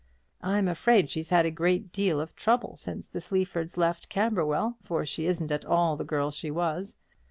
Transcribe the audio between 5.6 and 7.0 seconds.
all the girl she was.